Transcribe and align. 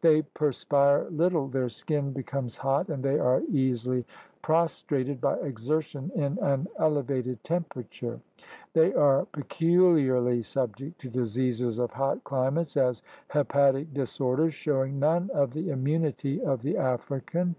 They 0.00 0.22
perspire 0.22 1.04
little, 1.10 1.48
their 1.48 1.68
skin 1.68 2.12
becomes 2.14 2.56
hot, 2.56 2.88
and 2.88 3.02
they 3.02 3.18
are 3.18 3.42
easily 3.50 4.06
pros 4.40 4.80
trated 4.88 5.20
by 5.20 5.36
exertion 5.40 6.10
in 6.14 6.38
an 6.38 6.66
elevated 6.78 7.44
temperature. 7.44 8.18
22 8.72 8.72
THE 8.72 8.80
RED 8.80 8.84
MAN'S 8.86 8.94
CONTINENT 8.94 8.94
They 8.94 9.00
are 9.02 9.24
peculiarly 9.44 10.42
subject 10.44 10.98
to 11.02 11.10
diseases 11.10 11.78
of 11.78 11.90
hot 11.90 12.24
climates, 12.24 12.74
as 12.78 13.02
hepatic 13.28 13.92
disorders, 13.92 14.54
showing 14.54 14.98
none 14.98 15.28
of 15.34 15.52
the 15.52 15.68
immunity 15.68 16.40
of 16.42 16.62
the 16.62 16.78
African. 16.78 17.50